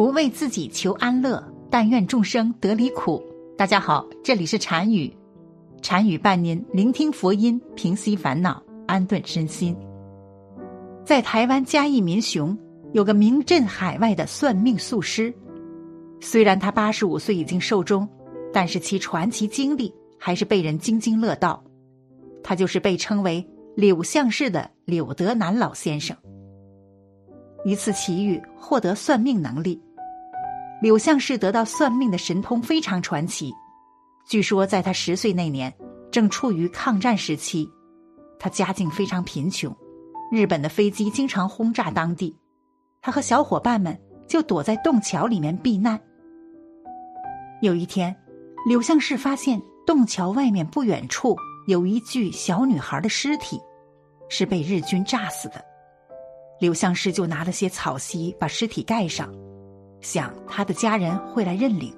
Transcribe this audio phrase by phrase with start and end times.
[0.00, 3.22] 不为自己求安乐，但愿众生得离苦。
[3.54, 5.14] 大家好，这里是禅语，
[5.82, 9.76] 禅语伴您聆听佛音，平息烦恼，安顿身心。
[11.04, 12.56] 在台湾嘉义民雄
[12.94, 15.34] 有个名震海外的算命术师，
[16.18, 18.08] 虽然他八十五岁已经寿终，
[18.54, 21.62] 但是其传奇经历还是被人津津乐道。
[22.42, 23.46] 他就是被称为
[23.76, 26.16] 柳相氏的柳德南老先生。
[27.66, 29.78] 一次奇遇，获得算命能力。
[30.80, 33.52] 柳相氏得到算命的神通非常传奇。
[34.26, 35.72] 据说在他十岁那年，
[36.10, 37.68] 正处于抗战时期，
[38.38, 39.76] 他家境非常贫穷，
[40.32, 42.34] 日本的飞机经常轰炸当地，
[43.02, 46.00] 他和小伙伴们就躲在洞桥里面避难。
[47.60, 48.16] 有一天，
[48.66, 53.60] 柳相氏发现洞桥外面不远处有一具小女孩的尸体，
[54.30, 55.62] 是被日军炸死的。
[56.58, 59.30] 柳相氏就拿了些草席把尸体盖上，
[60.00, 61.94] 想他的家人会来认领。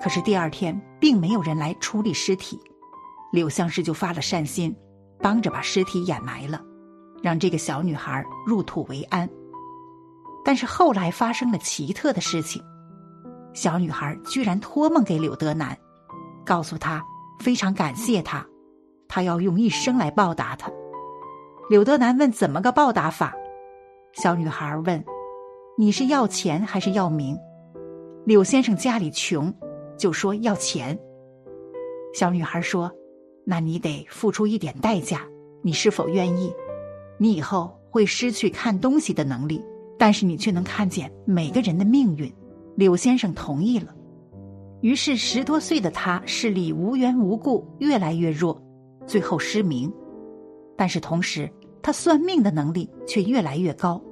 [0.00, 2.60] 可是第二天并没有人来处理尸体，
[3.32, 4.74] 柳相氏就发了善心，
[5.18, 6.60] 帮着把尸体掩埋了，
[7.22, 9.28] 让这个小女孩入土为安。
[10.44, 12.62] 但是后来发生了奇特的事情，
[13.54, 15.78] 小女孩居然托梦给柳德南，
[16.44, 17.02] 告诉他
[17.38, 18.44] 非常感谢他，
[19.08, 20.70] 他要用一生来报答他。
[21.70, 23.32] 柳德南问怎么个报答法？
[24.12, 25.02] 小女孩问
[25.76, 27.36] ：“你是要钱还是要名？”
[28.24, 29.52] 柳先生家里穷，
[29.98, 30.98] 就说要钱。
[32.14, 32.90] 小女孩说
[33.44, 35.26] ：“那你得付出一点代价，
[35.62, 36.52] 你是否愿意？
[37.18, 39.62] 你以后会失去看东西的能力，
[39.98, 42.32] 但是你却能看见每个人的命运。”
[42.76, 43.94] 柳先生同意了。
[44.80, 48.60] 于是十多岁的他视力无缘无故越来越弱，
[49.06, 49.92] 最后失明。
[50.76, 51.48] 但是同时，
[51.82, 54.02] 他算命的能力却越来越高。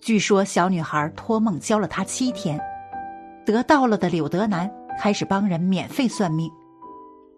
[0.00, 2.58] 据说小女孩托梦教了他七天，
[3.44, 6.50] 得到了的柳德南开始帮人免费算命。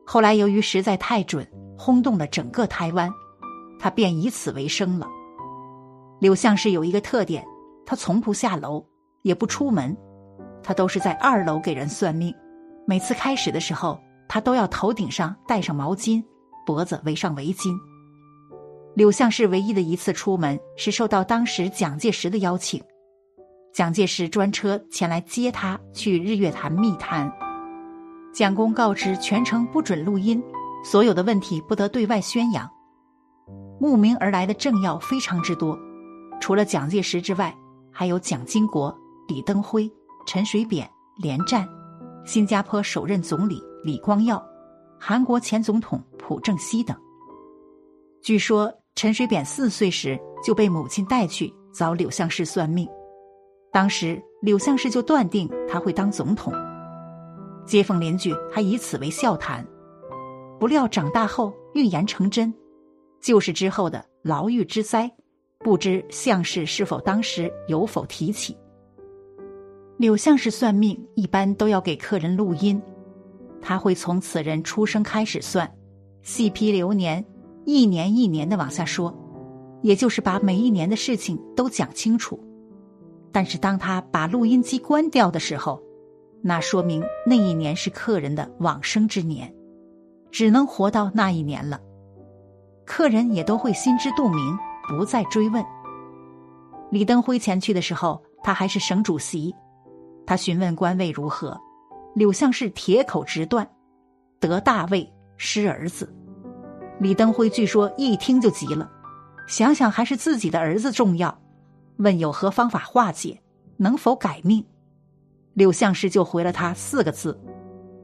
[0.07, 1.47] 后来由于实在太准，
[1.79, 3.11] 轰动了整个台湾，
[3.79, 5.09] 他便以此为生了。
[6.21, 7.45] 柳相氏有一个特点，
[7.87, 8.85] 他从不下楼，
[9.23, 9.97] 也不出门，
[10.63, 12.35] 他都是在二楼给人算命。
[12.87, 13.99] 每次开始的时候，
[14.29, 16.23] 他都要头顶上戴上毛巾，
[16.67, 17.75] 脖子围上围巾。
[18.95, 22.83] 柳相氏唯一的一次出门是受到当时蒋介石的邀请，
[23.73, 27.33] 蒋介石专车前来接他去日月潭密谈。
[28.33, 30.43] 蒋公告知全程不准录音，
[30.85, 32.69] 所有的问题不得对外宣扬。
[33.79, 35.79] 慕名而来的政要非常之多，
[36.41, 37.57] 除了蒋介石之外，
[37.93, 38.95] 还有蒋经国、
[39.29, 39.91] 李登辉、
[40.27, 41.67] 陈水扁、连战，
[42.25, 44.45] 新加坡首任总理李光耀，
[44.99, 46.97] 韩国前总统朴正熙等。
[48.21, 48.71] 据说。
[48.95, 52.89] 陈水扁四岁时就被母亲带去找柳相氏算命，
[53.73, 56.53] 当时柳相氏就断定他会当总统，
[57.65, 59.67] 街坊邻居还以此为笑谈。
[60.59, 62.53] 不料长大后预言成真，
[63.23, 65.11] 就是之后的牢狱之灾，
[65.61, 68.55] 不知相氏是否当时有否提起。
[69.97, 72.81] 柳相氏算命一般都要给客人录音，
[73.63, 75.71] 他会从此人出生开始算，
[76.23, 77.25] 细批流年。
[77.65, 79.15] 一年一年的往下说，
[79.83, 82.39] 也就是把每一年的事情都讲清楚。
[83.33, 85.81] 但是当他把录音机关掉的时候，
[86.43, 89.55] 那说明那一年是客人的往生之年，
[90.31, 91.81] 只能活到那一年了。
[92.85, 95.65] 客人也都会心知肚明，不再追问。
[96.91, 99.55] 李登辉前去的时候，他还是省主席，
[100.27, 101.57] 他询问官位如何，
[102.15, 103.71] 柳相是铁口直断，
[104.41, 106.13] 得大位失儿子。
[107.01, 108.91] 李登辉据说一听就急了，
[109.49, 111.41] 想想还是自己的儿子重要，
[111.97, 113.41] 问有何方法化解，
[113.79, 114.63] 能否改命？
[115.55, 117.41] 柳相师就回了他四个字：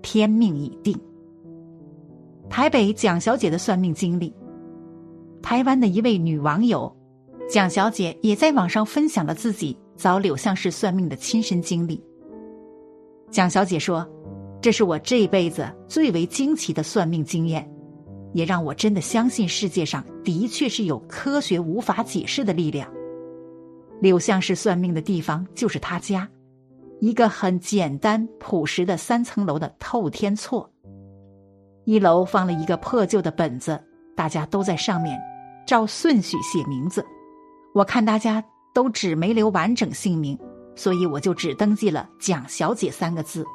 [0.00, 0.98] 天命已定。
[2.48, 4.34] 台北蒋小姐的算命经历，
[5.42, 6.90] 台湾的一位女网友
[7.50, 12.02] 蒋小姐也在网上分享了自己找柳相师算命的亲身经历。
[13.31, 14.08] 蒋小姐说
[14.62, 17.70] ：“这是我这辈子最为惊奇的算命经验。”
[18.37, 22.87] 也让我真的相信世界上的确是有科学无法解释的力量。
[23.99, 26.29] 柳相氏算命的地方就是他家，
[27.00, 30.71] 一个很简单朴实的三层楼的透天厝。
[31.87, 33.83] 一楼放了一个破旧的本子，
[34.15, 35.19] 大家都在上面
[35.67, 37.03] 照顺序写名字。
[37.73, 38.44] 我看大家
[38.75, 40.38] 都只没留完整姓名，
[40.75, 43.47] 所以我就只登记了“蒋小姐”三个字。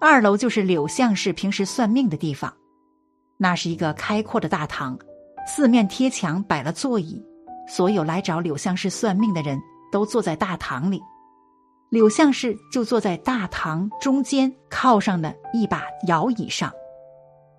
[0.00, 2.54] 二楼就是柳相氏平时算命的地方。
[3.40, 4.98] 那是一个开阔的大堂，
[5.46, 7.24] 四面贴墙摆了座椅，
[7.68, 9.58] 所有来找柳相氏算命的人
[9.92, 11.00] 都坐在大堂里。
[11.90, 16.70] 柳相氏就坐在大堂中间靠上的一把摇椅上，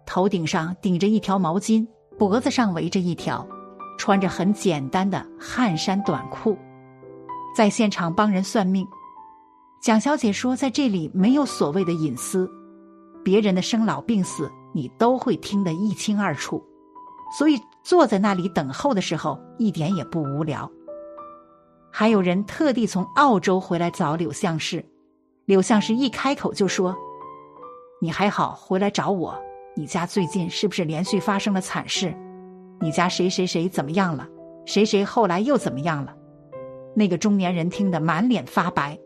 [0.06, 1.88] 头顶上顶着一条毛巾，
[2.18, 3.48] 脖子上围着一条，
[3.98, 6.58] 穿着很简单的汗衫短裤，
[7.56, 8.86] 在现场帮人算命。
[9.82, 12.52] 蒋小姐说，在这里没有所谓的隐私，
[13.24, 16.64] 别人的生老病死你都会听得一清二楚，
[17.38, 20.70] 所以坐在那里等候的时候一点也不无聊。
[21.92, 24.86] 还有人特地从澳洲回来找柳相氏，
[25.46, 26.96] 柳相氏一开口就说
[28.00, 29.38] ：“你还好，回来找我。
[29.76, 32.16] 你家最近是不是连续发生了惨事？
[32.80, 34.28] 你家谁谁谁怎么样了？
[34.66, 36.16] 谁谁后来又怎么样了？”
[36.96, 38.98] 那个中年人听得满脸发白。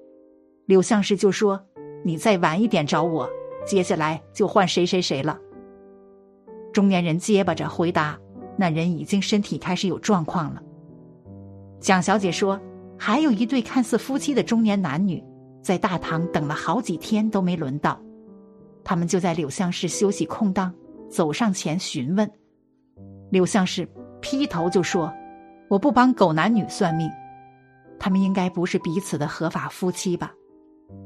[0.66, 1.62] 柳相氏就说
[2.04, 3.30] ：“你再晚一点找我，
[3.66, 5.38] 接下来就换谁谁谁了。”
[6.74, 8.20] 中年人结巴着回答
[8.58, 10.62] ：“那人已经身体开始有状况了。”
[11.80, 12.60] 蒋小姐说。
[12.96, 15.22] 还有一对看似夫妻的中年男女，
[15.62, 18.00] 在大堂等了好几天都没轮到，
[18.82, 20.74] 他们就在柳相氏休息空档
[21.10, 22.32] 走上前询问。
[23.30, 23.86] 柳相氏
[24.22, 25.12] 劈头就说
[25.68, 27.10] ：“我不帮狗男女算命，
[28.00, 30.32] 他们应该不是彼此的合法夫妻吧？”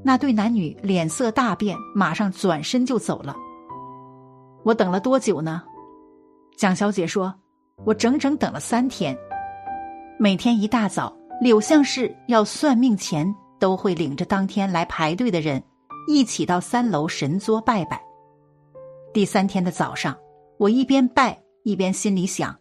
[0.04, 3.36] 那对男女脸色大变，马上转身就走了。
[4.64, 5.64] 我等了多久呢？
[6.56, 7.34] 蒋小姐说
[7.86, 9.18] ：“我整整等了三天，
[10.20, 15.64] 每天一大早。”柳相氏要算命前，都会领着当天来排队的人，
[16.08, 18.02] 一起到三楼神桌拜拜。
[19.14, 20.18] 第三天的早上，
[20.58, 22.56] 我一边拜一边心里想：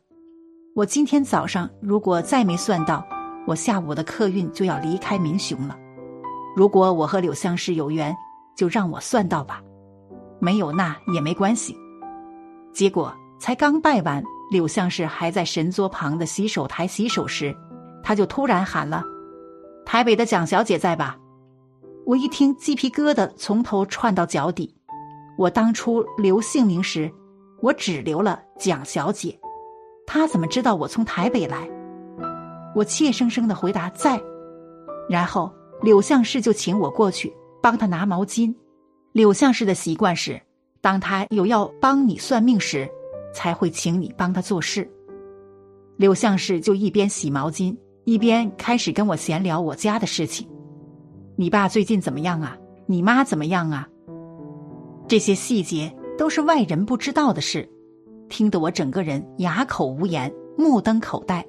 [0.75, 3.03] 我今天早上如果再没算到，
[3.47, 5.75] 我下午的客运就要离开民雄了。
[6.57, 8.17] 如果我和柳相氏有缘，
[8.57, 9.57] 就让我算到吧；
[10.41, 11.77] 没有那也没关系。
[12.73, 17.55] 结果才刚拜完，柳相氏还在神桌旁的洗手台洗手时。
[18.03, 19.03] 他就突然喊了
[19.85, 21.19] ：“台北的蒋小姐在吧？”
[22.07, 24.73] 我一听，鸡皮疙瘩从头窜到脚底。
[25.37, 27.13] 我当初留姓名时，
[27.61, 29.39] 我只留了蒋小姐。
[30.07, 31.69] 他怎么知道我从台北来？
[32.75, 34.19] 我怯生生的回答：“在。”
[35.11, 37.33] 然后柳相氏就请我过去
[37.63, 38.55] 帮他拿毛巾。
[39.13, 40.41] 柳相氏的习惯是，
[40.81, 42.89] 当他有要帮你算命时，
[43.35, 44.91] 才会请你帮他做事。
[45.97, 47.77] 柳相氏就一边洗毛巾。
[48.05, 50.49] 一边开始跟我闲聊我家的事情，
[51.35, 52.57] 你爸最近怎么样啊？
[52.87, 53.89] 你妈怎么样啊？
[55.09, 57.69] 这些细节都是外人不知道的事，
[58.29, 61.45] 听得我整个人哑口无言，目瞪口呆。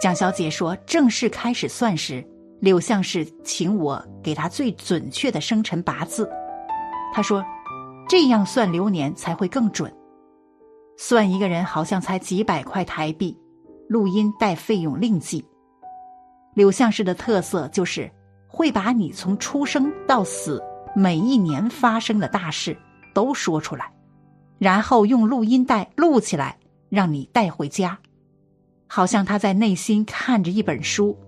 [0.00, 2.24] 蒋小姐说，正式开始算时，
[2.60, 6.28] 柳相士请我给他最准确的生辰八字，
[7.12, 7.44] 他说，
[8.08, 9.92] 这样算流年才会更准。
[10.96, 13.38] 算一个人好像才几百块台币。
[13.88, 15.42] 录音带费用另计。
[16.52, 18.12] 柳相氏的特色就是
[18.46, 20.62] 会把你从出生到死
[20.94, 22.76] 每一年发生的大事
[23.14, 23.90] 都说出来，
[24.58, 26.58] 然后用录音带录起来，
[26.90, 27.98] 让你带回家，
[28.86, 31.18] 好像他在内心看着一本书，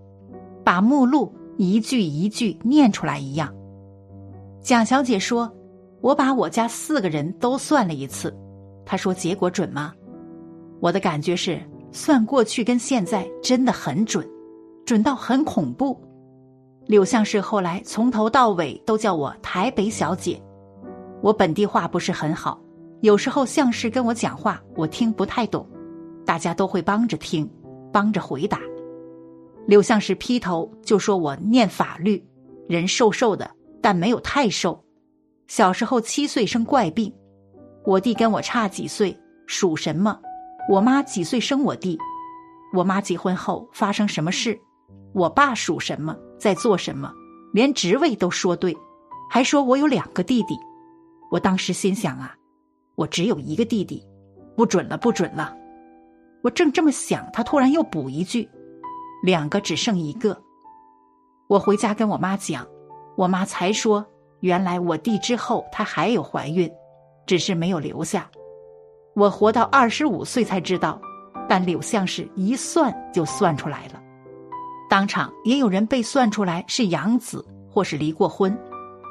[0.71, 3.53] 把目录一句一句念出来一样。
[4.63, 5.53] 蒋小姐说
[6.01, 8.33] ：“我把我家四个人都算了一次，
[8.87, 9.93] 她说结果准吗？
[10.79, 14.25] 我的感觉是。”算过去跟现在真的很准，
[14.87, 16.01] 准到很恐怖。
[16.87, 20.41] 柳相氏后来从头到尾都叫我台北小姐，
[21.21, 22.61] 我本地话不是很好，
[23.01, 25.67] 有时候相氏跟我讲话我听不太懂，
[26.25, 27.51] 大家都会帮着听，
[27.93, 28.61] 帮着回答。
[29.67, 32.25] 柳相氏劈头就说我念法律，
[32.69, 33.51] 人瘦瘦的，
[33.81, 34.85] 但没有太瘦。
[35.47, 37.13] 小时候七岁生怪病，
[37.85, 40.21] 我弟跟我差几岁，属什么？
[40.69, 41.99] 我妈几岁生我弟？
[42.73, 44.59] 我妈结婚后发生什么事？
[45.13, 47.13] 我爸属什么，在做什么？
[47.53, 48.77] 连职位都说对，
[49.29, 50.57] 还说我有两个弟弟。
[51.31, 52.35] 我当时心想啊，
[52.95, 54.05] 我只有一个弟弟，
[54.57, 55.57] 不准了，不准了。
[56.43, 58.49] 我正这么想，他突然又补一句
[59.23, 60.41] ：“两个只剩一个。”
[61.49, 62.67] 我回家跟我妈讲，
[63.17, 64.07] 我妈才说，
[64.41, 66.71] 原来我弟之后她还有怀孕，
[67.27, 68.31] 只是没有留下。
[69.17, 71.01] 我活到二十五岁才知道，
[71.49, 74.01] 但柳相氏一算就算出来了。
[74.89, 78.57] 当场也有人被算出来是养子或是离过婚，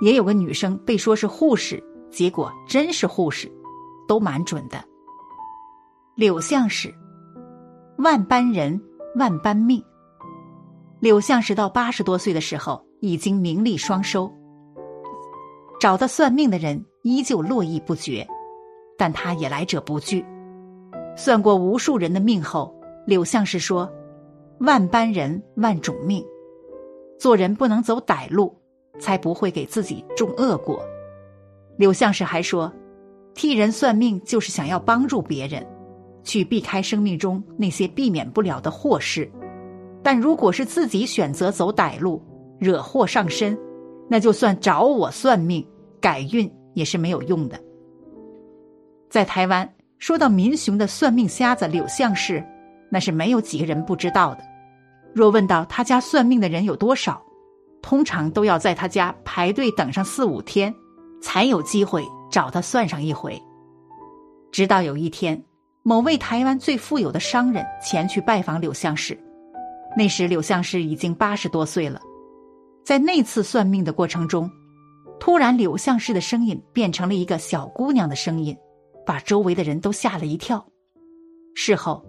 [0.01, 3.51] 也有个女生被说是护士，结果真是护士，
[4.07, 4.81] 都蛮准的。
[6.15, 6.93] 柳相氏，
[7.97, 8.81] 万般人，
[9.15, 9.83] 万般命。
[10.99, 14.29] 柳相氏到八十多岁的时候，已经名利双收，
[15.79, 18.27] 找他算命的人依旧络绎不绝。
[18.97, 20.25] 但他也来者不拒，
[21.15, 22.75] 算过无数人的命后，
[23.05, 23.89] 柳相士说
[24.59, 26.21] ：“万般人，万种命。”
[27.17, 28.53] 做人不能走歹路，
[28.99, 30.83] 才不会给自己种恶果。
[31.77, 32.69] 柳相士还说，
[33.33, 35.65] 替人算命就是想要帮助别人，
[36.25, 39.31] 去避开生命中那些避免不了的祸事。
[40.03, 42.21] 但如果是自己选择走歹路，
[42.59, 43.57] 惹祸上身，
[44.09, 45.65] 那就算找我算命
[45.99, 47.59] 改运也是没有用的。
[49.09, 52.45] 在台湾，说到民雄的算命瞎子柳相士，
[52.89, 54.43] 那是没有几个人不知道的。
[55.13, 57.21] 若问到他家算命的人有多少，
[57.81, 60.73] 通常都要在他家排队等上四五天，
[61.21, 63.41] 才有机会找他算上一回。
[64.51, 65.43] 直到有一天，
[65.83, 69.17] 某位台湾最富有的商人前去拜访柳相士，
[69.96, 72.00] 那时柳相士已经八十多岁了。
[72.86, 74.50] 在那次算命的过程中，
[75.19, 78.55] 突然柳相士的声音变成了一个小姑娘的声音，
[79.05, 80.65] 把周围的人都吓了一跳。
[81.55, 82.05] 事后，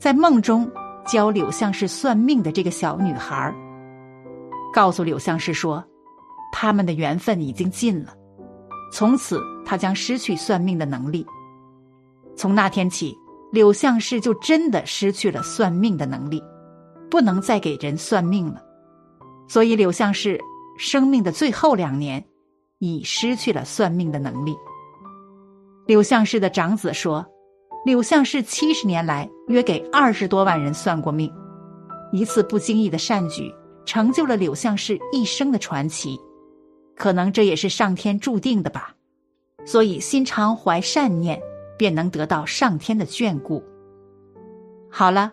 [0.00, 0.70] 在梦中。
[1.04, 3.52] 教柳相士算命的这个小女孩，
[4.72, 5.84] 告诉柳相士说，
[6.52, 8.14] 他们的缘分已经尽了，
[8.92, 11.26] 从此他将失去算命的能力。
[12.36, 13.18] 从那天起，
[13.50, 16.40] 柳相士就真的失去了算命的能力，
[17.12, 18.62] 不能再给人算命了。
[19.46, 20.40] 所以柳相士
[20.78, 22.24] 生命的最后两年，
[22.78, 24.56] 已失去了算命的能力。
[25.86, 27.24] 柳相士的长子说。
[27.84, 31.28] 柳相士七十年来约给二十多万人算过命，
[32.12, 33.52] 一次不经意的善举
[33.84, 36.16] 成就了柳相士一生的传奇，
[36.94, 38.94] 可能这也是上天注定的吧。
[39.64, 41.42] 所以心常怀善念，
[41.76, 43.60] 便能得到上天的眷顾。
[44.88, 45.32] 好了，